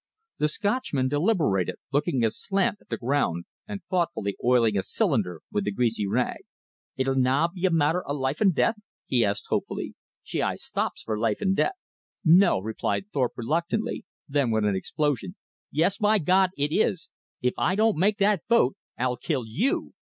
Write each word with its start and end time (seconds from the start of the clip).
The 0.39 0.47
Scotchman 0.47 1.09
deliberated, 1.09 1.75
looking 1.93 2.25
aslant 2.25 2.79
at 2.81 2.89
the 2.89 2.97
ground 2.97 3.45
and 3.67 3.83
thoughtfully 3.83 4.35
oiling 4.43 4.75
a 4.75 4.81
cylinder 4.81 5.41
with 5.51 5.67
a 5.67 5.71
greasy 5.71 6.07
rag. 6.07 6.39
"It'll 6.97 7.13
na 7.13 7.49
be 7.53 7.65
a 7.65 7.69
matter 7.69 8.03
of 8.03 8.17
life 8.17 8.41
and 8.41 8.51
death?" 8.51 8.77
he 9.05 9.23
asked 9.23 9.45
hopefully. 9.49 9.93
"She 10.23 10.41
aye 10.41 10.55
stops 10.55 11.03
for 11.03 11.19
life 11.19 11.39
and 11.39 11.55
death." 11.55 11.75
"No," 12.25 12.57
replied 12.59 13.11
Thorpe 13.13 13.33
reluctantly. 13.37 14.03
Then 14.27 14.49
with 14.49 14.65
an 14.65 14.75
explosion, 14.75 15.35
"Yes, 15.71 15.99
by 15.99 16.17
God, 16.17 16.49
it 16.57 16.71
is! 16.71 17.11
If 17.43 17.53
I 17.59 17.75
don't 17.75 17.95
make 17.99 18.17
that 18.17 18.41
boat, 18.47 18.75
I'll 18.97 19.17
kill 19.17 19.43
YOU." 19.45 19.93